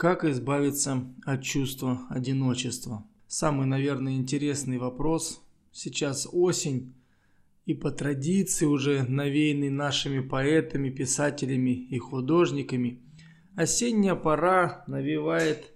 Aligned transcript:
Как 0.00 0.24
избавиться 0.24 1.04
от 1.26 1.42
чувства 1.42 2.06
одиночества? 2.08 3.06
Самый, 3.26 3.66
наверное, 3.66 4.14
интересный 4.14 4.78
вопрос. 4.78 5.42
Сейчас 5.72 6.26
осень, 6.32 6.94
и 7.66 7.74
по 7.74 7.90
традиции 7.90 8.64
уже 8.64 9.02
навеянный 9.02 9.68
нашими 9.68 10.20
поэтами, 10.20 10.88
писателями 10.88 11.72
и 11.72 11.98
художниками, 11.98 13.02
осенняя 13.56 14.14
пора 14.14 14.84
навевает 14.86 15.70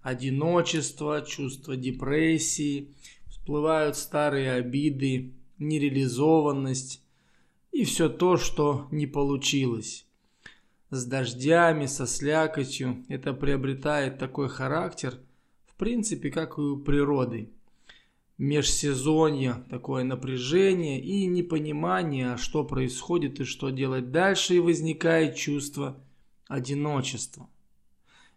одиночество, 0.00 1.20
чувство 1.20 1.76
депрессии, 1.76 2.94
всплывают 3.28 3.98
старые 3.98 4.52
обиды, 4.52 5.34
нереализованность 5.58 7.02
и 7.72 7.84
все 7.84 8.08
то, 8.08 8.38
что 8.38 8.88
не 8.90 9.06
получилось 9.06 10.05
с 10.90 11.04
дождями, 11.04 11.86
со 11.86 12.06
слякотью. 12.06 13.04
Это 13.08 13.32
приобретает 13.32 14.18
такой 14.18 14.48
характер, 14.48 15.18
в 15.66 15.74
принципе, 15.74 16.30
как 16.30 16.58
и 16.58 16.60
у 16.60 16.78
природы. 16.78 17.50
Межсезонье, 18.38 19.64
такое 19.70 20.04
напряжение 20.04 21.00
и 21.00 21.26
непонимание, 21.26 22.36
что 22.36 22.64
происходит 22.64 23.40
и 23.40 23.44
что 23.44 23.70
делать 23.70 24.10
дальше, 24.10 24.56
и 24.56 24.60
возникает 24.60 25.36
чувство 25.36 25.98
одиночества. 26.46 27.48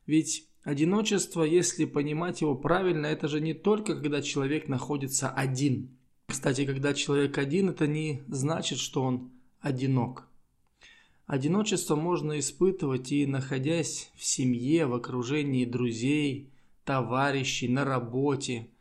Ведь 0.05 0.47
одиночество, 0.63 1.43
если 1.43 1.85
понимать 1.85 2.41
его 2.41 2.55
правильно, 2.55 3.07
это 3.07 3.27
же 3.27 3.41
не 3.41 3.53
только 3.53 3.93
когда 3.95 4.21
человек 4.21 4.69
находится 4.69 5.29
один. 5.29 5.97
Кстати, 6.27 6.65
когда 6.65 6.93
человек 6.93 7.37
один, 7.37 7.69
это 7.69 7.85
не 7.85 8.23
значит, 8.27 8.79
что 8.79 9.03
он 9.03 9.31
одинок. 9.59 10.28
Одиночество 11.29 11.95
можно 11.95 12.39
испытывать 12.39 13.11
и 13.11 13.27
находясь 13.27 14.09
в 14.15 14.25
семье, 14.25 14.87
в 14.87 14.95
окружении 14.95 15.63
друзей, 15.63 16.49
товарищей, 16.83 17.67
на 17.67 17.85
работе. 17.85 18.71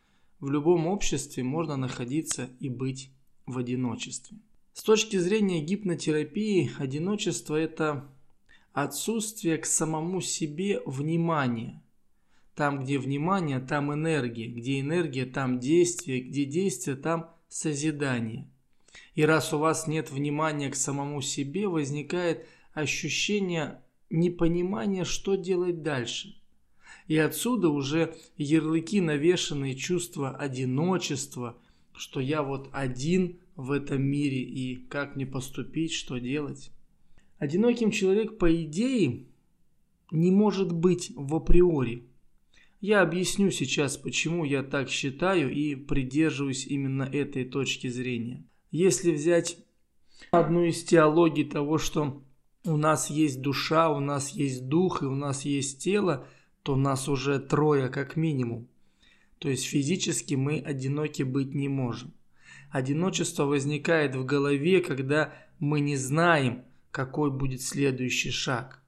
В 0.41 0.51
любом 0.51 0.87
обществе 0.87 1.45
можно 1.45 1.77
находиться 1.77 2.49
и 2.59 2.71
быть 2.71 3.11
в 3.45 3.59
одиночестве. 3.59 4.39
С 4.73 4.83
точки 4.83 5.19
зрения 5.19 5.61
гипнотерапии, 5.61 6.71
одиночество– 6.79 7.55
это 7.57 8.09
отсутствие 8.73 9.59
к 9.59 9.67
самому 9.67 10.23
себе 10.23 10.81
внимания. 10.87 11.83
Там, 12.55 12.83
где 12.83 12.99
внимание, 12.99 13.61
там 13.61 13.93
энергия. 13.93 14.47
Где 14.47 14.81
энергия, 14.81 15.27
там 15.27 15.61
действие. 15.61 16.23
Где 16.23 16.47
действие, 16.47 16.97
там 16.97 17.31
созидание– 17.51 18.49
и 19.19 19.25
раз 19.25 19.53
у 19.53 19.59
вас 19.59 19.89
нет 19.89 20.13
внимания 20.13 20.71
к 20.71 20.77
самому 20.77 21.23
себе, 21.23 21.67
возникает 21.67 22.47
ощущение 22.73 23.83
непонимания, 24.11 25.03
что 25.03 25.35
делать 25.35 25.83
дальше. 25.83 26.37
И 27.09 27.17
отсюда 27.17 27.69
уже 27.69 28.15
ярлыки 28.37 29.01
навешанные 29.01 29.75
чувства 29.75 30.37
одиночества, 30.37 31.59
что 31.95 32.21
я 32.21 32.45
вот 32.45 32.69
один 32.73 33.41
в 33.57 33.73
этом 33.73 34.03
мире 34.03 34.41
и 34.41 34.77
как 34.77 35.17
мне 35.17 35.27
поступить, 35.27 35.93
что 35.93 36.19
делать. 36.19 36.71
Одиноким 37.39 37.91
человек, 37.91 38.39
по 38.39 38.55
идее, 38.55 39.27
не 40.13 40.31
может 40.31 40.71
быть 40.71 41.11
в 41.17 41.35
априори. 41.35 42.05
Я 42.81 43.03
объясню 43.03 43.51
сейчас, 43.51 43.97
почему 43.97 44.45
я 44.45 44.63
так 44.63 44.89
считаю 44.89 45.53
и 45.53 45.75
придерживаюсь 45.75 46.69
именно 46.69 47.03
этой 47.03 47.45
точки 47.45 47.89
зрения. 47.89 48.45
Если 48.71 49.13
взять 49.13 49.59
одну 50.31 50.65
из 50.65 50.85
теологий 50.85 51.45
того, 51.45 51.79
что 51.79 52.23
у 52.65 52.77
нас 52.77 53.09
есть 53.09 53.41
душа, 53.41 53.91
у 53.91 54.01
нас 54.01 54.31
есть 54.31 54.69
дух 54.69 55.03
и 55.03 55.07
у 55.07 55.15
нас 55.15 55.45
есть 55.45 55.83
тело, 55.83 56.27
то 56.63 56.77
нас 56.77 57.09
уже 57.09 57.39
трое 57.39 57.89
как 57.89 58.17
минимум. 58.17 58.69
То 59.39 59.49
есть 59.49 59.65
физически 59.65 60.35
мы 60.35 60.59
одиноки 60.59 61.23
быть 61.23 61.55
не 61.55 61.69
можем. 61.69 62.13
Одиночество 62.71 63.45
возникает 63.45 64.15
в 64.15 64.25
голове, 64.27 64.81
когда 64.81 65.33
мы 65.59 65.81
не 65.81 65.97
знаем, 65.97 66.65
какой 66.91 67.31
будет 67.31 67.63
следующий 67.63 68.31
шаг. 68.31 68.83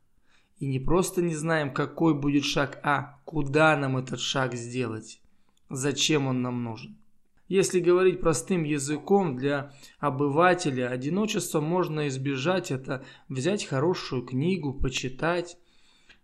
И 0.59 0.67
не 0.67 0.79
просто 0.79 1.23
не 1.23 1.35
знаем, 1.35 1.73
какой 1.73 2.15
будет 2.15 2.45
шаг, 2.45 2.79
а 2.83 3.19
куда 3.25 3.75
нам 3.79 3.97
этот 3.97 4.21
шаг 4.21 4.55
сделать, 4.55 5.23
зачем 5.71 6.27
он 6.27 6.43
нам 6.43 6.63
нужен. 6.63 6.99
Если 7.51 7.81
говорить 7.81 8.21
простым 8.21 8.63
языком 8.63 9.37
для 9.37 9.75
обывателя, 9.99 10.89
одиночество 10.89 11.61
можно 11.61 12.07
избежать. 12.07 12.71
Это 12.71 13.05
взять 13.29 13.65
хорошую 13.65 14.23
книгу, 14.23 14.73
почитать, 14.73 15.59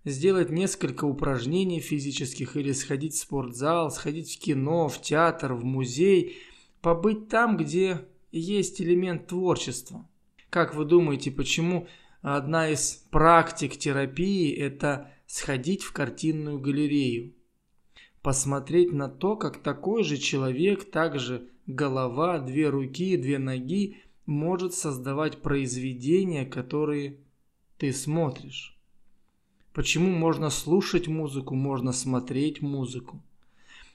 сделать 0.05 0.51
несколько 0.51 1.05
упражнений 1.05 1.81
физических 1.81 2.57
или 2.57 2.71
сходить 2.71 3.15
в 3.15 3.19
спортзал, 3.19 3.91
сходить 3.91 4.37
в 4.37 4.39
кино, 4.39 4.87
в 4.87 5.03
театр, 5.03 5.55
в 5.55 5.65
музей, 5.65 6.37
побыть 6.81 7.29
там, 7.29 7.57
где 7.57 8.03
есть 8.31 8.81
элемент 8.81 9.27
творчества. 9.27 10.09
Как 10.49 10.77
вы 10.77 10.85
думаете, 10.85 11.33
почему 11.33 11.89
одна 12.23 12.71
из 12.71 13.05
практик 13.11 13.77
терапии– 13.77 14.55
это 14.57 15.11
сходить 15.27 15.83
в 15.83 15.93
картинную 15.93 16.61
галерею? 16.61 17.36
Посмотреть 18.27 18.93
на 18.93 19.09
то, 19.09 19.37
как 19.37 19.59
такой 19.59 20.03
же 20.03 20.17
человек, 20.17 20.91
также 20.91 21.49
голова, 21.69 22.41
две 22.41 22.69
руки, 22.71 23.17
две 23.17 23.39
ноги, 23.39 23.99
может 24.27 24.75
создавать 24.75 25.43
произведения, 25.43 26.45
которые 26.45 27.19
ты 27.79 27.93
смотришь. 27.93 28.77
Почему 29.73 30.11
можно 30.11 30.51
слушать 30.51 31.07
музыку, 31.07 31.55
можно 31.55 31.93
смотреть 31.93 32.63
музыку. 32.63 33.23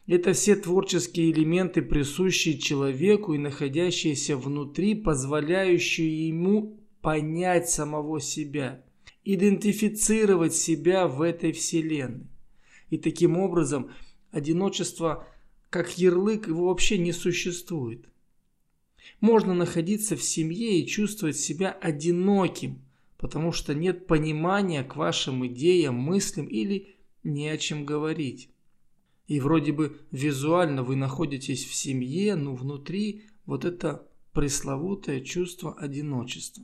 Это 0.07 0.31
все 0.31 0.55
творческие 0.55 1.31
элементы, 1.33 1.81
присущие 1.81 2.57
человеку 2.57 3.33
и 3.33 3.37
находящиеся 3.37 4.37
внутри, 4.37 4.95
позволяющие 4.95 6.29
ему 6.29 6.79
понять 7.01 7.69
самого 7.69 8.21
себя, 8.21 8.81
идентифицировать 9.25 10.53
себя 10.55 11.09
в 11.09 11.21
этой 11.21 11.51
вселенной. 11.51 12.27
И 12.89 12.97
таким 12.97 13.35
образом– 13.37 13.89
Одиночество 14.31 15.27
как 15.69 15.97
ярлык 15.97 16.47
его 16.47 16.67
вообще 16.67 16.97
не 16.97 17.11
существует. 17.11 18.05
Можно 19.19 19.53
находиться 19.53 20.15
в 20.15 20.23
семье 20.23 20.79
и 20.79 20.87
чувствовать 20.87 21.37
себя 21.37 21.71
одиноким, 21.71 22.81
потому 23.17 23.51
что 23.51 23.73
нет 23.73 24.07
понимания 24.07 24.83
к 24.83 24.95
вашим 24.95 25.45
идеям, 25.47 25.95
мыслям 25.95 26.47
или 26.47 26.95
не 27.23 27.49
о 27.49 27.57
чем 27.57 27.85
говорить. 27.85 28.49
И 29.27 29.39
вроде 29.39 29.71
бы 29.71 29.97
визуально 30.11 30.83
вы 30.83 30.95
находитесь 30.95 31.65
в 31.65 31.73
семье, 31.73 32.35
но 32.35 32.55
внутри 32.55 33.23
вот 33.45 33.63
это 33.63 34.07
пресловутое 34.33 35.21
чувство 35.21 35.73
одиночества. 35.73 36.63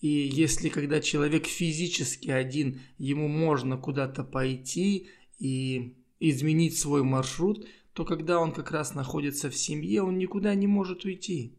И 0.00 0.08
если 0.08 0.68
когда 0.68 1.00
человек 1.00 1.46
физически 1.46 2.30
один, 2.30 2.80
ему 2.98 3.28
можно 3.28 3.76
куда-то 3.76 4.24
пойти 4.24 5.08
и 5.38 5.94
изменить 6.30 6.78
свой 6.78 7.02
маршрут, 7.02 7.66
то 7.92 8.04
когда 8.04 8.38
он 8.38 8.52
как 8.52 8.70
раз 8.70 8.94
находится 8.94 9.50
в 9.50 9.56
семье, 9.56 10.02
он 10.02 10.18
никуда 10.18 10.54
не 10.54 10.66
может 10.66 11.04
уйти. 11.04 11.56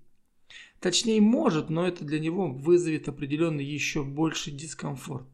Точнее 0.79 1.21
может, 1.21 1.69
но 1.69 1.87
это 1.87 2.03
для 2.03 2.19
него 2.19 2.47
вызовет 2.47 3.07
определенный 3.07 3.65
еще 3.65 4.03
больший 4.03 4.53
дискомфорт. 4.53 5.27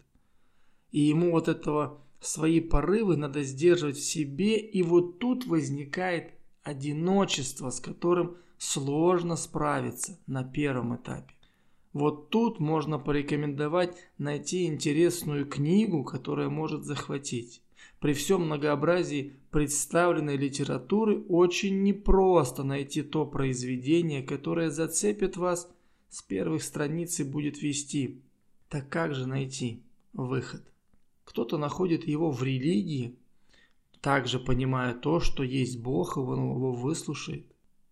И 0.91 1.01
ему 1.01 1.31
вот 1.31 1.47
этого 1.47 2.01
свои 2.19 2.59
порывы 2.59 3.17
надо 3.17 3.43
сдерживать 3.43 3.97
в 3.97 4.03
себе, 4.03 4.57
и 4.59 4.81
вот 4.83 5.19
тут 5.19 5.45
возникает 5.45 6.33
одиночество, 6.63 7.69
с 7.69 7.79
которым 7.79 8.37
сложно 8.57 9.35
справиться 9.35 10.19
на 10.27 10.43
первом 10.43 10.95
этапе. 10.95 11.33
Вот 11.93 12.29
тут 12.29 12.59
можно 12.59 12.99
порекомендовать 12.99 13.95
найти 14.17 14.65
интересную 14.65 15.45
книгу, 15.47 16.03
которая 16.03 16.49
может 16.49 16.83
захватить. 16.83 17.61
При 17.99 18.13
всем 18.13 18.45
многообразии 18.45 19.33
представленной 19.51 20.37
литературы 20.37 21.21
очень 21.27 21.83
непросто 21.83 22.63
найти 22.63 23.01
то 23.01 23.25
произведение, 23.25 24.23
которое 24.23 24.69
зацепит 24.69 25.35
вас 25.35 25.69
с 26.09 26.21
первых 26.21 26.63
страниц 26.63 27.19
и 27.19 27.23
будет 27.23 27.61
вести. 27.61 28.21
Так 28.69 28.87
как 28.89 29.13
же 29.13 29.27
найти 29.27 29.83
выход? 30.13 30.63
Кто-то 31.25 31.57
находит 31.57 32.07
его 32.07 32.31
в 32.31 32.41
религии, 32.41 33.17
также 34.01 34.39
понимая 34.39 34.93
то, 34.93 35.19
что 35.19 35.43
есть 35.43 35.79
Бог, 35.79 36.15
и 36.15 36.21
он 36.21 36.55
его 36.55 36.71
выслушает. 36.71 37.45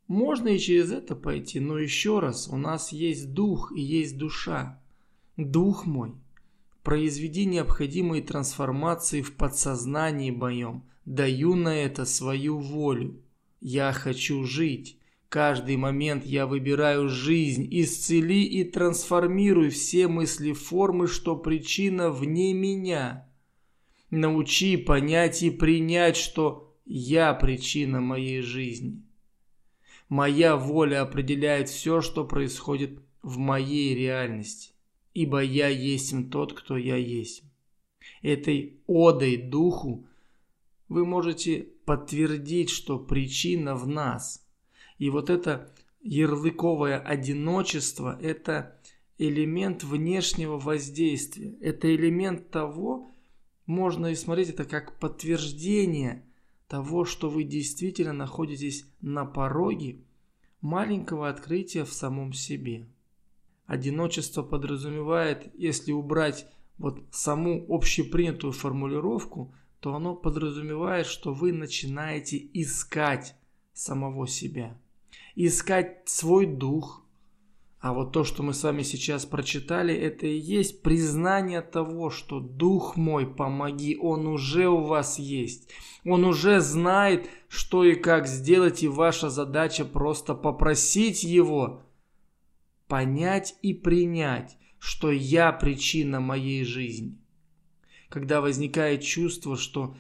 Можно 0.08 0.48
и 0.48 0.60
через 0.60 0.92
это 0.92 1.16
пойти, 1.16 1.60
но 1.60 1.78
еще 1.78 2.20
раз, 2.20 2.48
у 2.48 2.56
нас 2.56 2.94
есть 2.94 3.34
дух 3.34 3.74
и 3.76 3.82
есть 3.82 4.18
душа. 4.18 4.82
Дух 5.36 5.86
мой– 5.86 6.14
Произведи 6.88 7.44
необходимые 7.44 8.24
трансформации 8.24 9.22
в 9.22 9.36
подсознании 9.36 10.32
моем. 10.32 10.86
Даю 11.04 11.54
на 11.54 11.76
это 11.76 12.06
свою 12.06 12.60
волю. 12.60 13.22
Я 13.60 13.92
хочу 13.92 14.46
жить. 14.46 14.98
Каждый 15.28 15.76
момент 15.76 16.26
я 16.26 16.48
выбираю 16.48 17.10
жизнь. 17.10 17.68
Исцели 17.70 18.42
и 18.42 18.64
трансформируй 18.64 19.68
все 19.68 20.08
мысли 20.08 20.54
формы, 20.54 21.08
что 21.08 21.36
причина 21.36 22.10
вне 22.10 22.54
меня. 22.54 23.30
Научи 24.10 24.78
понять 24.78 25.44
и 25.44 25.50
принять, 25.50 26.16
что 26.16 26.74
я 26.86 27.34
причина 27.34 28.00
моей 28.00 28.40
жизни. 28.40 29.04
Моя 30.08 30.56
воля 30.56 31.02
определяет 31.02 31.68
все, 31.68 32.00
что 32.00 32.24
происходит 32.24 33.02
в 33.22 33.38
моей 33.40 33.94
реальности, 33.94 34.72
ибо 35.18 35.42
я 35.42 35.68
есть 35.68 36.14
тот, 36.30 36.54
кто 36.54 36.78
я 36.78 36.96
есть. 36.96 37.42
Этой 38.22 38.80
одой 38.88 39.38
духу 39.38 40.06
вы 40.90 41.08
можете 41.08 41.70
подтвердить, 41.86 42.70
что 42.70 43.00
причина 43.00 43.74
в 43.74 43.88
нас. 43.88 44.46
И 45.00 45.10
вот 45.10 45.32
это 45.32 45.74
ярлыковое 46.04 47.00
одиночество– 47.00 48.16
это 48.22 48.80
элемент 49.18 49.84
внешнего 49.84 50.60
воздействия. 50.60 51.56
Это 51.62 51.96
элемент 51.96 52.52
того, 52.52 53.10
можно 53.66 54.12
и 54.12 54.16
смотреть 54.16 54.50
это 54.50 54.66
как 54.66 55.00
подтверждение 55.00 56.24
того, 56.68 57.06
что 57.06 57.32
вы 57.32 57.44
действительно 57.44 58.14
находитесь 58.14 58.86
на 59.02 59.26
пороге 59.26 59.98
маленького 60.62 61.28
открытия 61.28 61.86
в 61.86 61.92
самом 61.92 62.34
себе. 62.34 62.86
Одиночество 63.68 64.44
подразумевает, 64.44 65.52
если 65.54 65.92
убрать 65.92 66.48
вот 66.78 67.04
саму 67.12 67.66
общепринятую 67.68 68.54
формулировку, 68.54 69.54
то 69.82 69.94
оно 69.94 70.16
подразумевает, 70.16 71.06
что 71.06 71.34
вы 71.34 71.52
начинаете 71.52 72.38
искать 72.54 73.36
самого 73.74 74.26
себя. 74.26 74.78
Искать 75.36 76.04
свой 76.06 76.46
дух. 76.46 77.04
А 77.80 77.94
вот 77.94 78.14
то, 78.14 78.24
что 78.24 78.42
мы 78.42 78.54
с 78.54 78.64
вами 78.64 78.84
сейчас 78.84 79.26
прочитали, 79.26 79.94
это 79.94 80.26
и 80.26 80.38
есть 80.38 80.82
признание 80.82 81.62
того, 81.62 82.10
что 82.10 82.40
Дух 82.40 82.96
мой, 82.96 83.28
помоги, 83.28 83.98
Он 83.98 84.28
уже 84.28 84.68
у 84.68 84.84
вас 84.84 85.20
есть. 85.20 85.70
Он 86.04 86.26
уже 86.26 86.60
знает, 86.60 87.30
что 87.50 87.84
и 87.84 87.94
как 87.96 88.28
сделать, 88.28 88.82
и 88.82 88.88
ваша 88.88 89.30
задача 89.30 89.86
просто 89.86 90.34
попросить 90.34 91.24
Его 91.24 91.84
понять 92.88 93.56
и 93.62 93.74
принять, 93.74 94.58
что 94.80 95.12
я 95.12 95.52
причина 95.52 96.20
моей 96.20 96.64
жизни. 96.64 97.18
Когда 98.10 98.42
возникает 98.42 99.04
чувство, 99.04 99.58
что 99.58 99.96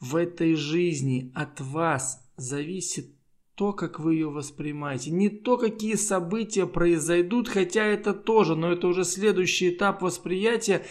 в 0.00 0.16
этой 0.16 0.54
жизни 0.56 1.30
от 1.34 1.60
вас 1.60 2.28
зависит 2.36 3.14
то, 3.54 3.72
как 3.72 4.00
вы 4.00 4.14
ее 4.14 4.30
воспринимаете. 4.30 5.10
Не 5.10 5.28
то, 5.28 5.56
какие 5.56 5.94
события 5.94 6.66
произойдут, 6.66 7.48
хотя 7.48 7.84
это 7.84 8.14
тоже, 8.14 8.56
но 8.56 8.72
это 8.72 8.88
уже 8.88 9.04
следующий 9.04 9.70
этап 9.70 10.02
восприятия. 10.02 10.84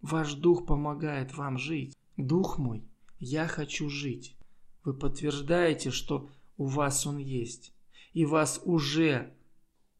Ваш 0.00 0.34
дух 0.34 0.66
помогает 0.66 1.36
вам 1.36 1.58
жить. 1.58 1.96
Дух 2.16 2.58
мой, 2.58 2.82
я 3.18 3.46
хочу 3.46 3.88
жить. 3.88 4.36
Вы 4.84 4.94
подтверждаете, 4.94 5.90
что 5.90 6.30
у 6.56 6.66
вас 6.66 7.06
он 7.06 7.18
есть. 7.18 7.74
И 8.12 8.24
вас 8.24 8.60
уже 8.64 9.34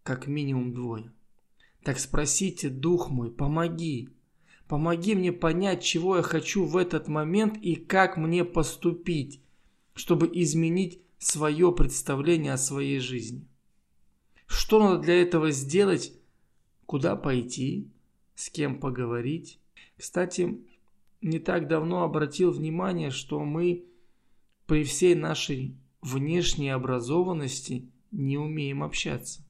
как 0.07 0.29
минимум 0.29 0.73
двое. 0.73 1.13
Так 1.83 1.99
спросите, 1.99 2.69
дух 2.69 3.11
мой, 3.11 3.31
помоги. 3.31 4.09
Помоги 4.69 5.17
мне 5.17 5.33
понять, 5.33 5.83
чего 5.83 6.17
я 6.17 6.23
хочу 6.23 6.65
в 6.65 6.77
этот 6.77 7.09
момент 7.09 7.59
и 7.61 7.75
как 7.75 8.17
мне 8.17 8.45
поступить, 8.45 9.43
чтобы 9.95 10.31
изменить 10.33 11.01
свое 11.19 11.73
представление 11.73 12.53
о 12.53 12.59
своей 12.59 13.01
жизни. 13.01 13.47
Что 14.47 14.79
надо 14.79 15.03
для 15.03 15.21
этого 15.21 15.51
сделать? 15.51 16.13
Куда 16.87 17.17
пойти? 17.17 17.91
С 18.37 18.49
кем 18.49 18.79
поговорить? 18.79 19.59
Кстати, 19.97 20.61
не 21.21 21.41
так 21.41 21.67
давно 21.67 22.05
обратил 22.05 22.53
внимание, 22.53 23.11
что 23.11 23.41
мы 23.41 23.85
при 24.67 24.85
всей 24.85 25.17
нашей 25.17 25.75
внешней 26.01 26.71
образованности 26.71 27.89
не 28.13 28.39
умеем 28.39 28.85
общаться 28.85 29.46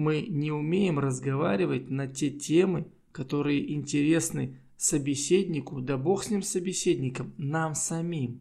мы 0.00 0.22
не 0.22 0.50
умеем 0.50 0.98
разговаривать 0.98 1.90
на 1.90 2.06
те 2.06 2.30
темы, 2.30 2.86
которые 3.12 3.74
интересны 3.74 4.58
собеседнику, 4.78 5.82
да 5.82 5.98
бог 5.98 6.24
с 6.24 6.30
ним 6.30 6.42
собеседником, 6.42 7.34
нам 7.36 7.74
самим. 7.74 8.40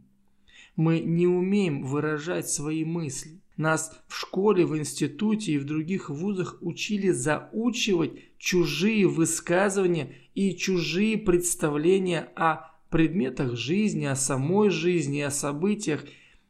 Мы 0.78 1.02
не 1.02 1.28
умеем 1.28 1.84
выражать 1.84 2.50
свои 2.50 2.86
мысли. 2.86 3.42
Нас 3.58 3.92
в 4.08 4.16
школе, 4.16 4.66
в 4.66 4.78
институте 4.78 5.52
и 5.52 5.58
в 5.58 5.66
других 5.66 6.10
вузах 6.10 6.58
учили 6.62 7.10
заучивать 7.10 8.14
чужие 8.38 9.06
высказывания 9.06 10.14
и 10.36 10.56
чужие 10.56 11.18
представления 11.18 12.30
о 12.38 12.72
предметах 12.90 13.58
жизни, 13.58 14.06
о 14.06 14.16
самой 14.16 14.70
жизни, 14.70 15.20
о 15.20 15.30
событиях, 15.30 16.06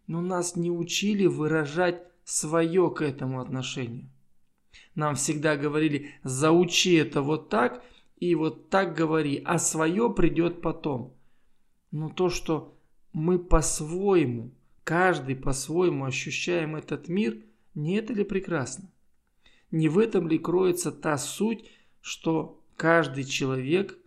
но 0.06 0.22
нас 0.22 0.56
не 0.56 0.70
учили 0.70 1.26
выражать 1.26 2.04
свое 2.26 2.92
к 2.92 3.02
этому 3.02 3.42
отношение. 3.42 4.08
Нам 4.96 5.16
всегда 5.16 5.56
говорили, 5.56 6.12
заучи 6.24 6.96
это 6.96 7.22
вот 7.22 7.50
так 7.50 7.84
и 8.18 8.36
вот 8.36 8.70
так 8.70 8.96
говори, 8.96 9.42
а 9.46 9.58
свое 9.58 10.14
придет 10.14 10.62
потом. 10.62 11.14
Но 11.92 12.10
то, 12.10 12.30
что 12.30 12.78
мы 13.14 13.40
по-своему, 13.40 14.52
каждый 14.84 15.36
по-своему 15.36 16.06
ощущаем 16.06 16.76
этот 16.76 17.08
мир, 17.08 17.38
не 17.76 17.96
это 17.96 18.14
ли 18.14 18.24
прекрасно? 18.24 18.92
Не 19.72 19.88
в 19.88 20.00
этом 20.00 20.28
ли 20.28 20.38
кроется 20.38 20.92
та 20.92 21.18
суть, 21.18 21.70
что 22.02 22.62
каждый 22.76 23.24
человек, 23.24 23.98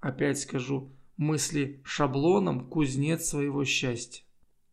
опять 0.00 0.38
скажу, 0.40 0.90
мысли 1.16 1.80
шаблоном 1.84 2.66
кузнец 2.66 3.26
своего 3.26 3.64
счастья. 3.64 4.24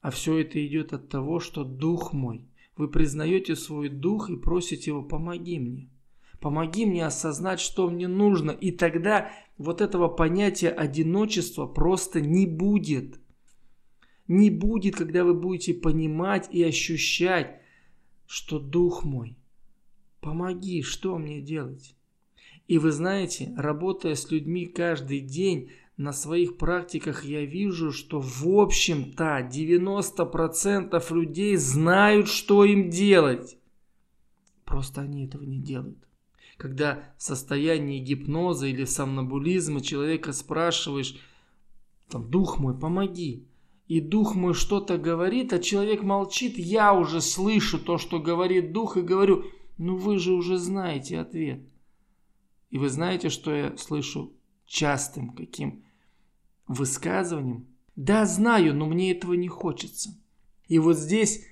А 0.02 0.12
все 0.12 0.40
это 0.40 0.66
идет 0.66 0.92
от 0.92 1.08
того, 1.08 1.40
что 1.40 1.64
дух 1.64 2.12
мой– 2.12 2.46
вы 2.76 2.88
признаете 2.88 3.56
свой 3.56 3.90
дух 3.90 4.30
и 4.30 4.36
просите 4.36 4.92
его 4.92 5.04
«помоги 5.04 5.60
мне». 5.60 5.90
Помоги 6.40 6.86
мне 6.86 7.06
осознать, 7.06 7.62
что 7.62 7.90
мне 7.90 8.10
нужно. 8.10 8.52
И 8.52 8.72
тогда 8.72 9.32
вот 9.58 9.80
этого 9.80 10.10
понятия 10.10 10.68
одиночества 10.68 11.68
просто 11.68 12.20
не 12.20 12.46
будет. 12.46 13.22
Не 14.28 14.50
будет, 14.50 14.98
когда 14.98 15.24
вы 15.24 15.36
будете 15.36 15.74
понимать 15.74 16.50
и 16.52 16.62
ощущать, 16.62 17.62
что 18.26 18.60
Дух 18.60 19.06
мой, 19.06 19.38
помоги, 20.20 20.82
что 20.82 21.18
мне 21.18 21.40
делать? 21.40 21.96
И 22.68 22.78
вы 22.78 22.92
знаете, 22.92 23.54
работая 23.58 24.16
с 24.16 24.30
людьми 24.30 24.66
каждый 24.66 25.22
день, 25.22 25.72
на 25.98 26.12
своих 26.12 26.58
практиках 26.58 27.24
я 27.24 27.46
вижу, 27.46 27.92
что 27.92 28.20
в 28.20 28.48
общем-то 28.48 29.48
90% 29.52 31.14
людей 31.14 31.56
знают, 31.56 32.28
что 32.28 32.66
им 32.66 32.90
делать. 32.90 33.58
Просто 34.66 35.02
они 35.02 35.26
этого 35.26 35.44
не 35.44 35.60
делают. 35.60 36.08
Когда 36.58 37.14
в 37.18 37.24
состоянии 37.24 38.00
гипноза 38.00 38.68
или 38.68 38.86
сомнамбулизма 38.86 39.82
человека 39.82 40.34
спрашиваешь, 40.34 41.16
там, 42.10 42.30
дух 42.30 42.60
мой, 42.60 42.78
помоги. 42.78 43.48
И 43.88 44.00
дух 44.00 44.36
мой 44.36 44.54
что-то 44.54 44.98
говорит, 44.98 45.54
а 45.54 45.60
человек 45.60 46.04
молчит, 46.04 46.58
я 46.58 46.94
уже 46.94 47.22
слышу 47.22 47.78
то, 47.78 47.98
что 47.98 48.20
говорит 48.20 48.72
дух, 48.72 48.98
и 48.98 49.02
говорю, 49.02 49.46
ну 49.78 49.98
вы 49.98 50.18
же 50.18 50.32
уже 50.34 50.58
знаете 50.58 51.20
ответ. 51.20 51.62
И 52.70 52.78
вы 52.78 52.90
знаете, 52.90 53.30
что 53.30 53.54
я 53.54 53.78
слышу 53.78 54.34
частым 54.74 55.30
каким 55.30 55.84
высказыванием. 56.68 57.68
Да, 57.96 58.26
знаю, 58.26 58.74
но 58.74 58.88
мне 58.88 59.12
этого 59.12 59.34
не 59.34 59.48
хочется. 59.48 60.10
И 60.68 60.80
вот 60.80 60.98
здесь 60.98 61.46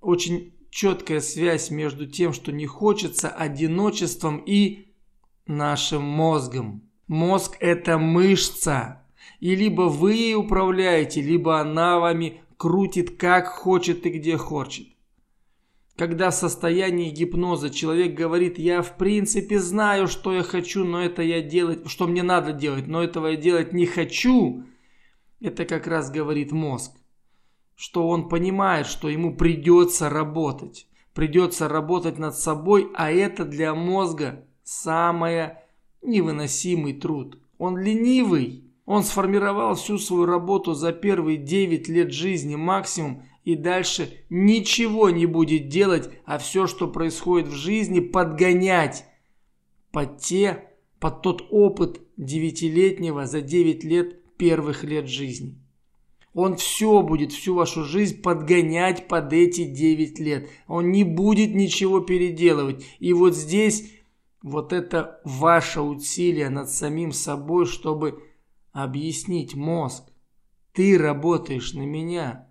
очень 0.00 0.52
четкая 0.70 1.20
связь 1.20 1.70
между 1.70 2.06
тем, 2.06 2.32
что 2.32 2.52
не 2.52 2.66
хочется, 2.66 3.30
одиночеством 3.30 4.42
и 4.44 4.88
нашим 5.46 6.02
мозгом. 6.02 6.82
Мозг– 7.06 7.56
это 7.60 7.98
мышца. 7.98 9.02
И 9.40 9.56
либо 9.56 9.82
вы 9.82 10.14
ей 10.14 10.34
управляете, 10.34 11.22
либо 11.22 11.58
она 11.58 11.98
вами 11.98 12.42
крутит 12.58 13.16
как 13.16 13.46
хочет 13.48 14.06
и 14.06 14.10
где 14.10 14.36
хочет. 14.36 14.88
Когда 15.96 16.30
в 16.30 16.34
состоянии 16.34 17.10
гипноза 17.10 17.68
человек 17.68 18.14
говорит, 18.14 18.58
я 18.58 18.80
в 18.80 18.96
принципе 18.96 19.58
знаю, 19.58 20.08
что 20.08 20.32
я 20.32 20.42
хочу, 20.42 20.84
но 20.84 21.02
это 21.02 21.22
я 21.22 21.42
делать, 21.42 21.88
что 21.90 22.06
мне 22.06 22.22
надо 22.22 22.52
делать, 22.52 22.86
но 22.86 23.02
этого 23.02 23.28
я 23.28 23.36
делать 23.36 23.74
не 23.74 23.84
хочу, 23.84 24.64
это 25.40 25.66
как 25.66 25.86
раз 25.86 26.10
говорит 26.10 26.50
мозг, 26.50 26.92
что 27.76 28.08
он 28.08 28.28
понимает, 28.28 28.86
что 28.86 29.10
ему 29.10 29.36
придется 29.36 30.08
работать, 30.08 30.86
придется 31.12 31.68
работать 31.68 32.18
над 32.18 32.36
собой, 32.36 32.90
а 32.94 33.10
это 33.10 33.44
для 33.44 33.74
мозга 33.74 34.46
самый 34.62 35.50
невыносимый 36.00 36.94
труд. 36.94 37.38
Он 37.58 37.76
ленивый, 37.76 38.64
он 38.86 39.04
сформировал 39.04 39.74
всю 39.74 39.98
свою 39.98 40.24
работу 40.24 40.72
за 40.72 40.92
первые 40.92 41.36
9 41.36 41.88
лет 41.88 42.12
жизни 42.12 42.56
максимум 42.56 43.24
и 43.44 43.56
дальше 43.56 44.24
ничего 44.30 45.10
не 45.10 45.26
будет 45.26 45.68
делать, 45.68 46.10
а 46.24 46.38
все, 46.38 46.66
что 46.66 46.88
происходит 46.88 47.48
в 47.48 47.54
жизни, 47.54 48.00
подгонять 48.00 49.04
под 49.90 50.18
те, 50.18 50.70
под 51.00 51.22
тот 51.22 51.46
опыт 51.50 52.00
девятилетнего 52.16 53.26
за 53.26 53.40
9 53.40 53.84
лет 53.84 54.36
первых 54.36 54.84
лет 54.84 55.08
жизни. 55.08 55.58
Он 56.34 56.56
все 56.56 57.02
будет, 57.02 57.32
всю 57.32 57.54
вашу 57.54 57.84
жизнь 57.84 58.22
подгонять 58.22 59.06
под 59.06 59.32
эти 59.32 59.64
9 59.64 60.18
лет. 60.18 60.48
Он 60.66 60.90
не 60.90 61.04
будет 61.04 61.54
ничего 61.54 62.00
переделывать. 62.00 62.86
И 63.00 63.12
вот 63.12 63.36
здесь 63.36 63.90
вот 64.42 64.72
это 64.72 65.20
ваше 65.24 65.82
усилие 65.82 66.48
над 66.48 66.70
самим 66.70 67.12
собой, 67.12 67.66
чтобы 67.66 68.22
объяснить 68.72 69.54
мозг. 69.54 70.04
Ты 70.72 70.96
работаешь 70.96 71.74
на 71.74 71.82
меня. 71.82 72.48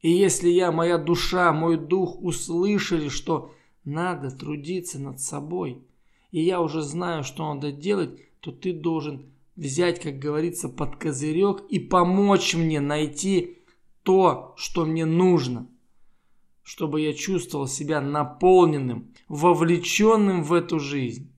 И 0.00 0.10
если 0.10 0.48
я, 0.48 0.70
моя 0.70 0.98
душа, 0.98 1.52
мой 1.52 1.76
дух 1.76 2.22
услышали, 2.22 3.08
что 3.08 3.52
надо 3.84 4.30
трудиться 4.30 4.98
над 4.98 5.20
собой, 5.20 5.82
и 6.30 6.40
я 6.40 6.60
уже 6.60 6.82
знаю, 6.82 7.24
что 7.24 7.52
надо 7.52 7.72
делать, 7.72 8.18
то 8.40 8.52
ты 8.52 8.72
должен 8.72 9.32
взять, 9.56 10.00
как 10.00 10.18
говорится, 10.18 10.68
под 10.68 10.96
козырек 10.96 11.64
и 11.68 11.80
помочь 11.80 12.54
мне 12.54 12.80
найти 12.80 13.58
то, 14.04 14.54
что 14.56 14.86
мне 14.86 15.04
нужно, 15.04 15.68
чтобы 16.62 17.00
я 17.00 17.12
чувствовал 17.12 17.66
себя 17.66 18.00
наполненным, 18.00 19.12
вовлеченным 19.28 20.44
в 20.44 20.52
эту 20.52 20.78
жизнь. 20.78 21.32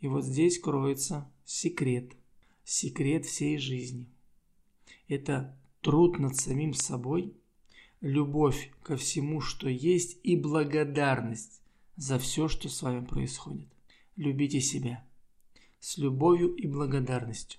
И 0.00 0.08
вот 0.08 0.24
здесь 0.24 0.58
кроется 0.58 1.30
секрет, 1.44 2.12
секрет 2.64 3.24
всей 3.24 3.56
жизни. 3.58 4.06
Это 5.08 5.56
труд 5.80 6.18
над 6.18 6.36
самим 6.36 6.74
собой, 6.74 7.32
любовь 8.02 8.70
ко 8.82 8.96
всему, 8.96 9.40
что 9.40 9.68
есть, 9.68 10.18
и 10.22 10.36
благодарность 10.36 11.62
за 11.96 12.18
все, 12.18 12.48
что 12.48 12.68
с 12.68 12.82
вами 12.82 13.04
происходит. 13.04 13.68
Любите 14.16 14.60
себя 14.60 15.06
с 15.80 15.96
любовью 15.96 16.54
и 16.54 16.66
благодарностью. 16.66 17.58